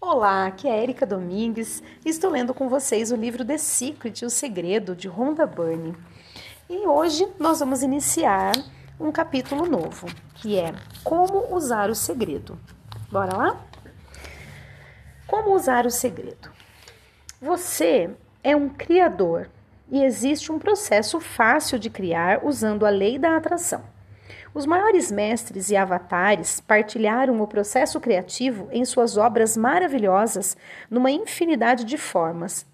[0.00, 4.94] Olá, aqui é Erika Domingues estou lendo com vocês o livro The Secret, O Segredo,
[4.94, 5.92] de Rhonda Byrne.
[6.70, 8.52] E hoje nós vamos iniciar
[9.00, 10.06] um capítulo novo,
[10.36, 10.72] que é
[11.02, 12.56] Como Usar o Segredo.
[13.10, 13.60] Bora lá?
[15.26, 16.48] Como usar o segredo?
[17.42, 18.08] Você
[18.44, 19.50] é um criador
[19.90, 23.82] e existe um processo fácil de criar usando a lei da atração.
[24.58, 30.56] Os maiores mestres e avatares partilharam o processo criativo em suas obras maravilhosas
[30.90, 32.66] numa infinidade de formas.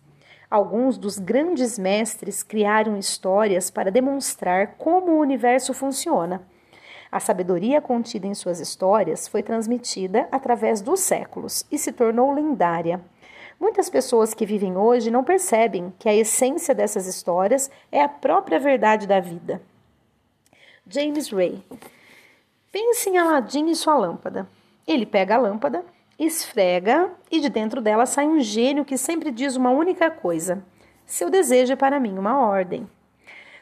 [0.50, 6.41] Alguns dos grandes mestres criaram histórias para demonstrar como o universo funciona.
[7.12, 12.98] A sabedoria contida em suas histórias foi transmitida através dos séculos e se tornou lendária.
[13.60, 18.58] Muitas pessoas que vivem hoje não percebem que a essência dessas histórias é a própria
[18.58, 19.60] verdade da vida.
[20.86, 21.64] James Ray.
[22.70, 24.46] Pense em Aladim e sua lâmpada.
[24.86, 25.82] Ele pega a lâmpada,
[26.18, 30.62] esfrega e de dentro dela sai um gênio que sempre diz uma única coisa:
[31.06, 32.88] Seu desejo é para mim uma ordem.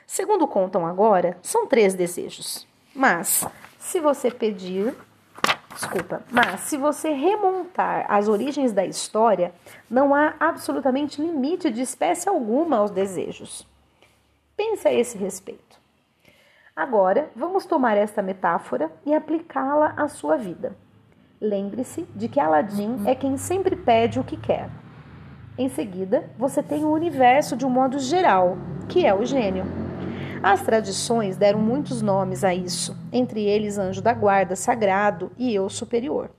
[0.05, 2.67] Segundo contam agora, são três desejos.
[2.95, 3.47] Mas,
[3.79, 4.95] se você pedir.
[5.75, 9.55] Desculpa, mas se você remontar as origens da história,
[9.89, 13.67] não há absolutamente limite de espécie alguma aos desejos.
[14.55, 15.82] Pense a esse respeito.
[16.75, 20.75] Agora, vamos tomar esta metáfora e aplicá-la à sua vida.
[21.39, 24.70] Lembre-se de que Aladim é quem sempre pede o que quer.
[25.59, 28.56] Em seguida, você tem o universo de um modo geral,
[28.89, 29.67] que é o gênio.
[30.42, 35.69] As tradições deram muitos nomes a isso, entre eles anjo da guarda, sagrado e eu
[35.69, 36.31] superior.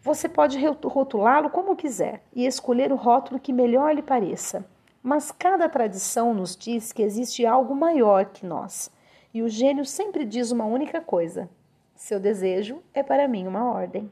[0.00, 4.64] Você pode rotulá-lo como quiser e escolher o rótulo que melhor lhe pareça,
[5.02, 8.90] mas cada tradição nos diz que existe algo maior que nós
[9.32, 11.48] e o gênio sempre diz uma única coisa:
[11.94, 14.10] seu desejo é para mim uma ordem.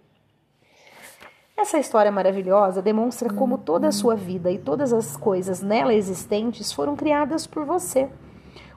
[1.56, 6.72] Essa história maravilhosa demonstra como toda a sua vida e todas as coisas nela existentes
[6.72, 8.08] foram criadas por você.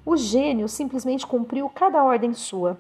[0.04, 2.80] O gênio simplesmente cumpriu cada ordem sua.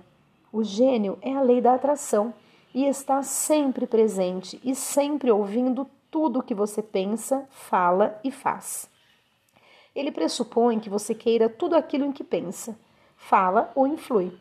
[0.52, 2.34] O gênio é a lei da atração
[2.74, 8.90] e está sempre presente e sempre ouvindo tudo o que você pensa, fala e faz.
[9.96, 12.76] Ele pressupõe que você queira tudo aquilo em que pensa
[13.28, 14.32] fala ou influi.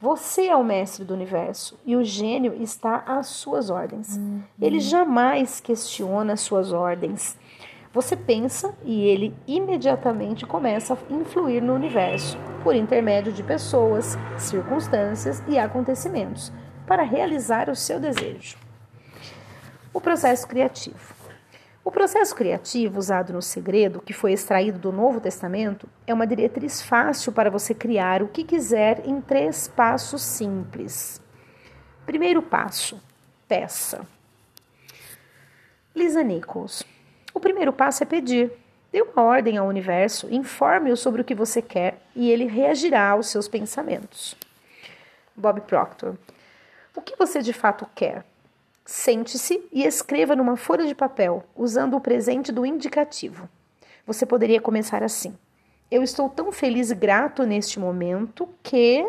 [0.00, 4.16] Você é o mestre do universo e o gênio está às suas ordens.
[4.16, 4.42] Uhum.
[4.60, 7.38] Ele jamais questiona as suas ordens.
[7.92, 15.42] Você pensa e ele imediatamente começa a influir no universo por intermédio de pessoas, circunstâncias
[15.48, 16.52] e acontecimentos
[16.86, 18.56] para realizar o seu desejo.
[19.92, 21.13] O processo criativo.
[21.84, 26.80] O processo criativo usado no segredo, que foi extraído do Novo Testamento, é uma diretriz
[26.80, 31.20] fácil para você criar o que quiser em três passos simples.
[32.06, 32.98] Primeiro passo:
[33.46, 34.06] peça.
[35.94, 36.82] Lisa Nichols.
[37.34, 38.50] O primeiro passo é pedir.
[38.90, 43.26] Dê uma ordem ao universo, informe-o sobre o que você quer e ele reagirá aos
[43.26, 44.34] seus pensamentos.
[45.36, 46.16] Bob Proctor.
[46.96, 48.24] O que você de fato quer?
[48.84, 53.48] Sente-se e escreva numa folha de papel, usando o presente do indicativo.
[54.06, 55.34] Você poderia começar assim:
[55.90, 59.08] Eu estou tão feliz e grato neste momento que.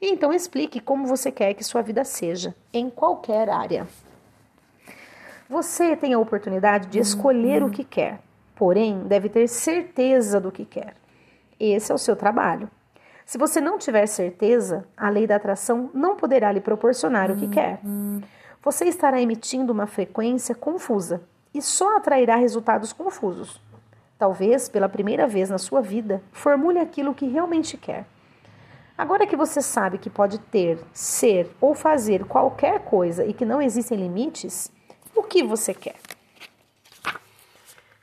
[0.00, 3.86] E então explique como você quer que sua vida seja, em qualquer área.
[5.50, 8.20] Você tem a oportunidade de escolher o que quer,
[8.54, 10.94] porém deve ter certeza do que quer.
[11.60, 12.70] Esse é o seu trabalho.
[13.26, 17.48] Se você não tiver certeza, a lei da atração não poderá lhe proporcionar o que
[17.48, 17.80] quer
[18.62, 21.22] você estará emitindo uma frequência confusa
[21.54, 23.60] e só atrairá resultados confusos.
[24.18, 28.04] Talvez, pela primeira vez na sua vida, formule aquilo que realmente quer.
[28.96, 33.62] Agora que você sabe que pode ter, ser ou fazer qualquer coisa e que não
[33.62, 34.72] existem limites,
[35.14, 35.96] o que você quer?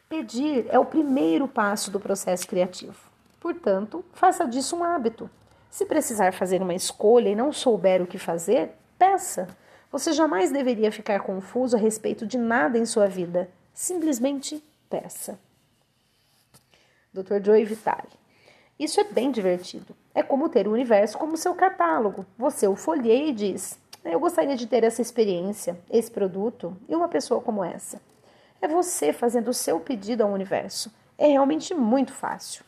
[0.07, 2.95] Pedir é o primeiro passo do processo criativo.
[3.41, 5.29] Portanto, faça disso um hábito.
[5.69, 9.49] Se precisar fazer uma escolha e não souber o que fazer, peça.
[9.91, 13.49] Você jamais deveria ficar confuso a respeito de nada em sua vida.
[13.73, 15.39] Simplesmente peça.
[17.13, 17.43] Dr.
[17.43, 18.09] Joey Vitale.
[18.77, 19.95] Isso é bem divertido.
[20.13, 22.25] É como ter o universo como seu catálogo.
[22.37, 27.07] Você o folheia e diz: Eu gostaria de ter essa experiência, esse produto e uma
[27.07, 28.01] pessoa como essa.
[28.61, 30.91] É você fazendo o seu pedido ao universo.
[31.17, 32.65] É realmente muito fácil.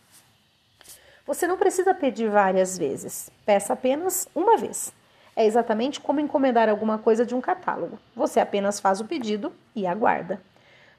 [1.26, 3.30] Você não precisa pedir várias vezes.
[3.46, 4.94] Peça apenas uma vez.
[5.38, 8.00] É exatamente como encomendar alguma coisa de um catálogo.
[8.16, 10.42] Você apenas faz o pedido e aguarda.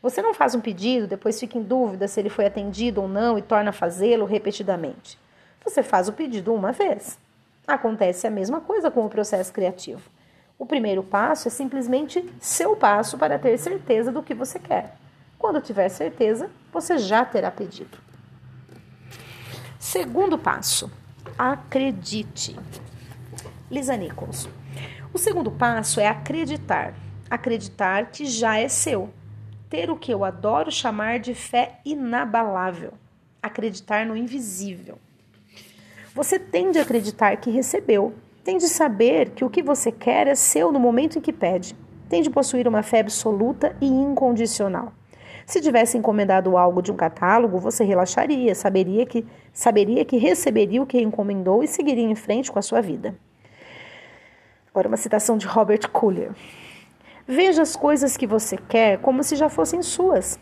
[0.00, 3.36] Você não faz um pedido, depois fica em dúvida se ele foi atendido ou não
[3.36, 5.18] e torna a fazê-lo repetidamente.
[5.64, 7.18] Você faz o pedido uma vez.
[7.66, 10.08] Acontece a mesma coisa com o processo criativo.
[10.56, 14.94] O primeiro passo é simplesmente seu passo para ter certeza do que você quer.
[15.36, 17.98] Quando tiver certeza, você já terá pedido.
[19.80, 20.88] Segundo passo:
[21.36, 22.56] acredite.
[23.70, 24.48] Lisa Nichols.
[25.12, 26.94] O segundo passo é acreditar.
[27.30, 29.10] Acreditar que já é seu.
[29.68, 32.94] Ter o que eu adoro chamar de fé inabalável.
[33.42, 34.98] Acreditar no invisível.
[36.14, 38.14] Você tem de acreditar que recebeu.
[38.42, 41.76] Tem de saber que o que você quer é seu no momento em que pede.
[42.08, 44.94] Tem de possuir uma fé absoluta e incondicional.
[45.44, 50.86] Se tivesse encomendado algo de um catálogo, você relaxaria, saberia que saberia que receberia o
[50.86, 53.14] que encomendou e seguiria em frente com a sua vida.
[54.78, 56.30] Agora uma citação de Robert Collier.
[57.26, 60.38] Veja as coisas que você quer como se já fossem suas.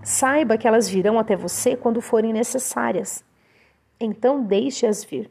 [0.00, 3.24] Saiba que elas virão até você quando forem necessárias.
[3.98, 5.28] Então deixe-as vir.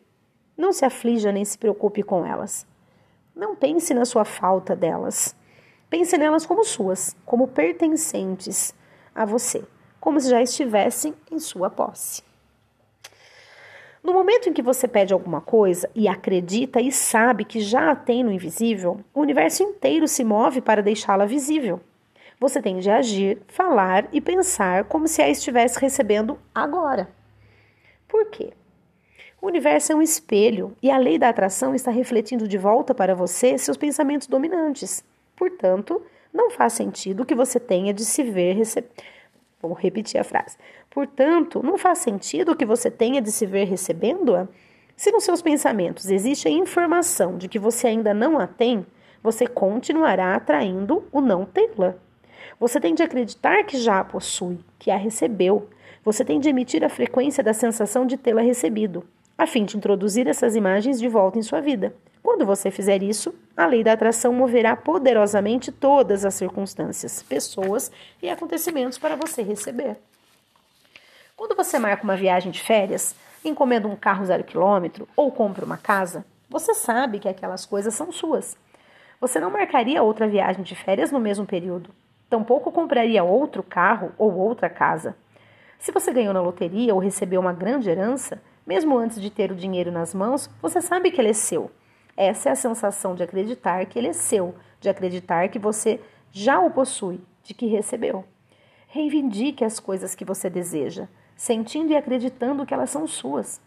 [0.57, 2.67] Não se aflija nem se preocupe com elas.
[3.33, 5.33] Não pense na sua falta delas.
[5.89, 8.75] Pense nelas como suas, como pertencentes
[9.15, 9.63] a você,
[10.01, 12.21] como se já estivessem em sua posse.
[14.03, 17.95] No momento em que você pede alguma coisa e acredita e sabe que já a
[17.95, 21.79] tem no invisível, o universo inteiro se move para deixá-la visível.
[22.37, 27.07] Você tem de agir, falar e pensar como se a estivesse recebendo agora.
[28.05, 28.51] Por quê?
[29.41, 33.15] O universo é um espelho e a lei da atração está refletindo de volta para
[33.15, 35.01] você seus pensamentos dominantes.
[35.33, 36.01] Portanto,
[36.33, 38.89] não faz sentido que você tenha de se ver receber.
[39.63, 40.57] Vou repetir a frase.
[40.89, 44.45] Portanto, não faz sentido que você tenha de se ver recebendo-a?
[44.93, 48.85] Se nos seus pensamentos existe a informação de que você ainda não a tem,
[49.23, 51.95] você continuará atraindo o não tê-la.
[52.59, 55.69] Você tem de acreditar que já a possui, que a recebeu.
[56.03, 59.05] Você tem de emitir a frequência da sensação de tê-la recebido,
[59.37, 61.95] a fim de introduzir essas imagens de volta em sua vida.
[62.23, 67.91] Quando você fizer isso, a lei da atração moverá poderosamente todas as circunstâncias, pessoas
[68.21, 69.97] e acontecimentos para você receber.
[71.35, 75.75] Quando você marca uma viagem de férias, encomenda um carro zero quilômetro ou compra uma
[75.75, 78.55] casa, você sabe que aquelas coisas são suas.
[79.19, 81.89] Você não marcaria outra viagem de férias no mesmo período.
[82.29, 85.15] Tampouco compraria outro carro ou outra casa.
[85.77, 89.55] Se você ganhou na loteria ou recebeu uma grande herança, mesmo antes de ter o
[89.55, 91.69] dinheiro nas mãos, você sabe que ele é seu.
[92.15, 95.99] Essa é a sensação de acreditar que ele é seu, de acreditar que você
[96.31, 98.25] já o possui, de que recebeu.
[98.87, 103.61] Reivindique as coisas que você deseja sentindo e acreditando que elas são suas.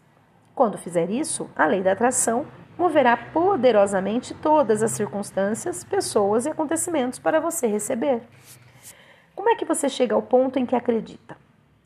[0.55, 2.45] Quando fizer isso, a lei da atração
[2.77, 8.21] moverá poderosamente todas as circunstâncias, pessoas e acontecimentos para você receber.
[9.35, 11.37] Como é que você chega ao ponto em que acredita?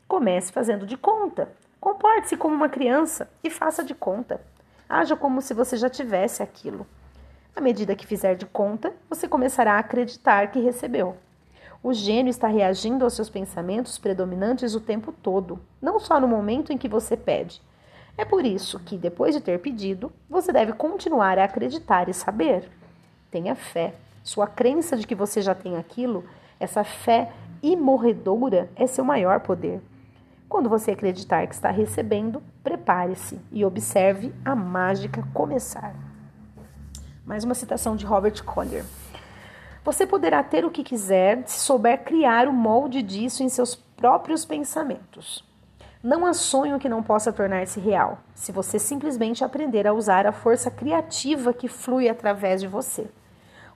[0.08, 1.52] Comece fazendo de conta.
[1.80, 4.40] Comporte-se como uma criança e faça de conta.
[4.94, 6.86] Haja como se você já tivesse aquilo.
[7.56, 11.16] À medida que fizer de conta, você começará a acreditar que recebeu.
[11.82, 16.74] O gênio está reagindo aos seus pensamentos predominantes o tempo todo, não só no momento
[16.74, 17.62] em que você pede.
[18.18, 22.68] É por isso que, depois de ter pedido, você deve continuar a acreditar e saber.
[23.30, 23.94] Tenha fé.
[24.22, 26.22] Sua crença de que você já tem aquilo,
[26.60, 29.80] essa fé imorredoura, é seu maior poder.
[30.52, 35.94] Quando você acreditar que está recebendo, prepare-se e observe a mágica começar.
[37.24, 38.84] Mais uma citação de Robert Collier.
[39.82, 44.44] Você poderá ter o que quiser se souber criar o molde disso em seus próprios
[44.44, 45.42] pensamentos.
[46.02, 50.32] Não há sonho que não possa tornar-se real, se você simplesmente aprender a usar a
[50.32, 53.10] força criativa que flui através de você.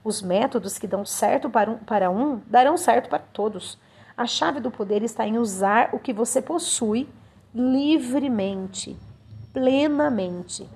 [0.03, 3.79] Os métodos que dão certo para um, para um darão certo para todos.
[4.17, 7.07] A chave do poder está em usar o que você possui
[7.53, 8.97] livremente,
[9.53, 10.67] plenamente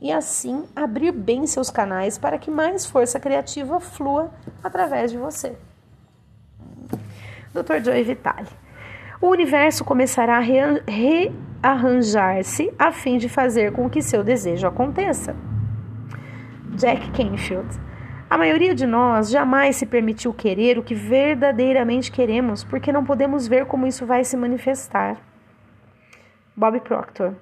[0.00, 4.32] e assim abrir bem seus canais para que mais força criativa flua
[4.64, 5.56] através de você.
[7.54, 7.84] Dr.
[7.84, 8.48] Joe Vitale.
[9.20, 15.36] O universo começará a rearranjar-se a fim de fazer com que seu desejo aconteça.
[16.76, 17.78] Jack Canfield.
[18.30, 23.48] A maioria de nós jamais se permitiu querer o que verdadeiramente queremos porque não podemos
[23.48, 25.16] ver como isso vai se manifestar.
[26.54, 27.32] Bob Proctor.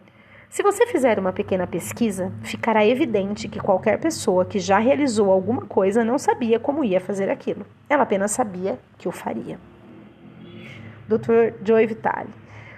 [0.48, 5.62] Se você fizer uma pequena pesquisa, ficará evidente que qualquer pessoa que já realizou alguma
[5.62, 7.66] coisa não sabia como ia fazer aquilo.
[7.90, 9.58] Ela apenas sabia que o faria.
[11.08, 11.52] Dr.
[11.64, 12.30] Joe Vitale.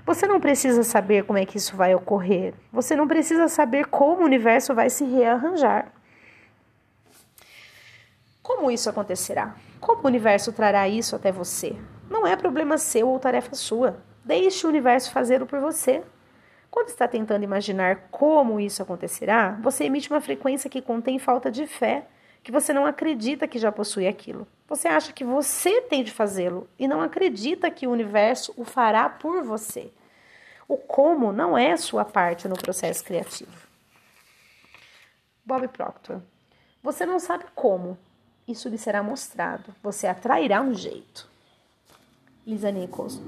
[0.07, 2.55] Você não precisa saber como é que isso vai ocorrer.
[2.73, 5.93] Você não precisa saber como o universo vai se rearranjar.
[8.49, 9.55] Como isso acontecerá?
[9.79, 11.77] Como o universo trará isso até você?
[12.09, 14.03] Não é problema seu ou tarefa sua.
[14.25, 16.03] Deixe o universo fazê-lo por você.
[16.71, 21.67] Quando está tentando imaginar como isso acontecerá, você emite uma frequência que contém falta de
[21.67, 22.07] fé,
[22.43, 24.49] que você não acredita que já possui aquilo.
[24.67, 29.11] Você acha que você tem de fazê-lo e não acredita que o universo o fará
[29.11, 29.93] por você.
[30.67, 33.69] O como não é sua parte no processo criativo.
[35.45, 36.23] Bob Proctor.
[36.83, 37.99] Você não sabe como.
[38.49, 39.75] Isso lhe será mostrado.
[39.83, 41.29] Você atrairá um jeito.
[42.47, 43.21] Lisa Nichols.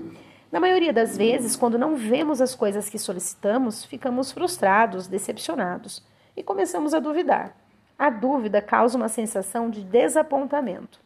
[0.51, 6.03] Na maioria das vezes, quando não vemos as coisas que solicitamos, ficamos frustrados, decepcionados
[6.35, 7.55] e começamos a duvidar.
[7.99, 10.99] A dúvida causa uma sensação de desapontamento.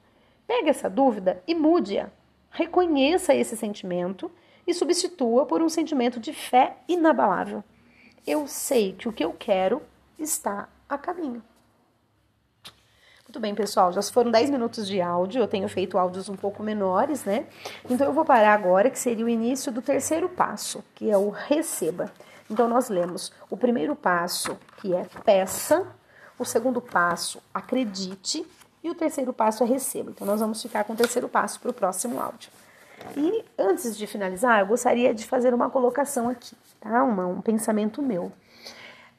[0.46, 2.08] Pegue essa dúvida e mude-a.
[2.50, 4.30] Reconheça esse sentimento
[4.64, 7.64] e substitua por um sentimento de fé inabalável.
[8.24, 9.82] Eu sei que o que eu quero
[10.16, 11.42] está a caminho.
[13.34, 16.62] Muito bem, pessoal, já foram 10 minutos de áudio, eu tenho feito áudios um pouco
[16.62, 17.46] menores, né?
[17.90, 21.30] Então eu vou parar agora, que seria o início do terceiro passo, que é o
[21.30, 22.12] receba.
[22.48, 25.84] Então nós lemos o primeiro passo, que é peça,
[26.38, 28.46] o segundo passo, acredite,
[28.84, 30.12] e o terceiro passo é receba.
[30.12, 32.50] Então nós vamos ficar com o terceiro passo para o próximo áudio.
[33.16, 37.02] E antes de finalizar, eu gostaria de fazer uma colocação aqui, tá?
[37.02, 38.26] Um pensamento meu.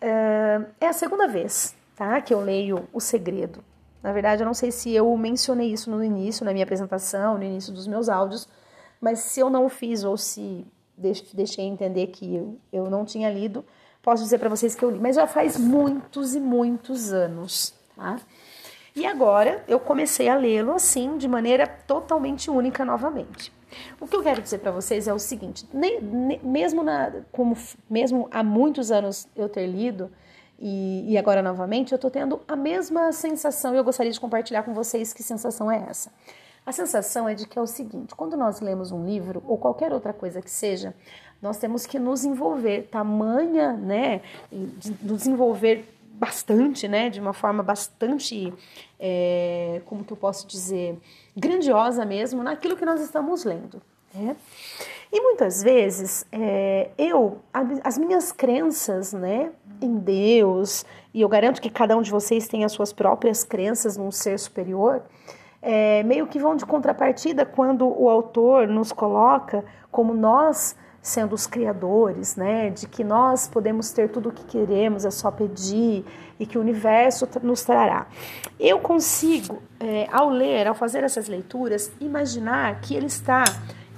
[0.01, 2.22] Uh, é a segunda vez, tá?
[2.22, 3.62] Que eu leio O Segredo.
[4.02, 7.44] Na verdade, eu não sei se eu mencionei isso no início, na minha apresentação, no
[7.44, 8.48] início dos meus áudios,
[9.02, 10.66] mas se eu não fiz ou se
[11.34, 13.66] deixei entender que eu, eu não tinha lido,
[14.02, 15.00] posso dizer para vocês que eu li.
[15.00, 18.18] Mas já faz muitos e muitos anos, tá?
[18.96, 23.52] E agora eu comecei a lê-lo assim, de maneira totalmente única novamente.
[24.00, 27.58] O que eu quero dizer para vocês é o seguinte: nem, nem, mesmo, na, como,
[27.90, 30.10] mesmo há muitos anos eu ter lido,
[30.60, 34.64] e, e agora novamente, eu estou tendo a mesma sensação e eu gostaria de compartilhar
[34.64, 36.12] com vocês que sensação é essa.
[36.66, 39.94] A sensação é de que é o seguinte: quando nós lemos um livro ou qualquer
[39.94, 40.96] outra coisa que seja,
[41.42, 44.22] nós temos que nos envolver, tamanha, né,
[45.02, 48.54] nos envolver bastante, né, de uma forma bastante,
[49.00, 50.98] é, como que eu posso dizer,
[51.36, 53.82] grandiosa mesmo, naquilo que nós estamos lendo.
[54.15, 54.36] Né?
[55.12, 57.39] E muitas vezes é, eu,
[57.84, 62.65] as minhas crenças, né, em Deus, e eu garanto que cada um de vocês tem
[62.65, 65.01] as suas próprias crenças num ser superior,
[65.62, 71.45] é, meio que vão de contrapartida quando o autor nos coloca como nós sendo os
[71.45, 72.72] criadores, né?
[72.72, 76.03] De que nós podemos ter tudo o que queremos, é só pedir
[76.39, 78.07] e que o universo nos trará.
[78.60, 83.43] Eu consigo, é, ao ler, ao fazer essas leituras, imaginar que ele está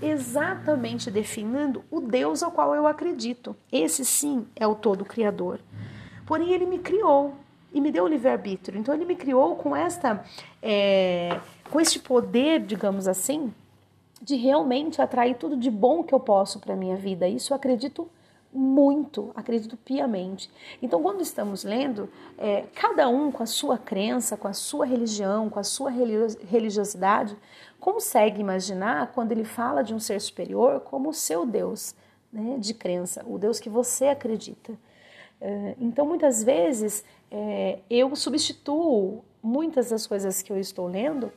[0.01, 3.55] exatamente definindo o Deus ao qual eu acredito.
[3.71, 5.59] Esse sim é o todo criador.
[6.25, 7.35] Porém, ele me criou
[7.73, 8.79] e me deu o livre-arbítrio.
[8.79, 10.23] Então, ele me criou com esta,
[10.61, 11.39] é,
[11.69, 13.53] com este poder, digamos assim,
[14.21, 17.27] de realmente atrair tudo de bom que eu posso para a minha vida.
[17.27, 18.09] Isso eu acredito
[18.53, 20.49] muito, acredito piamente.
[20.81, 25.49] Então, quando estamos lendo, é, cada um com a sua crença, com a sua religião,
[25.49, 27.37] com a sua religiosidade,
[27.79, 31.95] consegue imaginar quando ele fala de um ser superior como o seu Deus
[32.31, 34.73] né, de crença, o Deus que você acredita.
[35.39, 41.31] É, então, muitas vezes, é, eu substituo muitas das coisas que eu estou lendo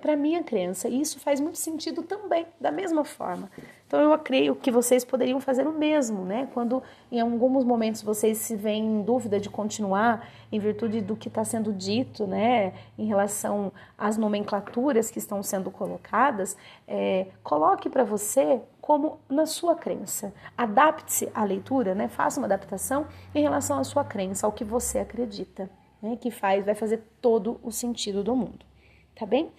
[0.00, 0.88] para a minha crença.
[0.88, 3.50] E isso faz muito sentido também, da mesma forma.
[3.86, 6.48] Então eu creio que vocês poderiam fazer o mesmo, né?
[6.52, 11.28] Quando em alguns momentos vocês se veem em dúvida de continuar em virtude do que
[11.28, 12.72] está sendo dito, né?
[12.98, 16.56] Em relação às nomenclaturas que estão sendo colocadas,
[16.88, 20.34] é, coloque para você como na sua crença.
[20.58, 22.08] Adapte-se à leitura, né?
[22.08, 25.70] Faça uma adaptação em relação à sua crença, ao que você acredita,
[26.02, 26.16] né?
[26.20, 28.66] Que faz, vai fazer todo o sentido do mundo
[29.16, 29.50] tá bem?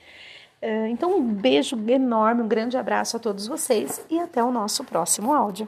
[0.61, 4.83] Eh, então, um beijo enorme, um grande abraço a todos vocês e até o nosso
[4.83, 5.67] próximo áudio.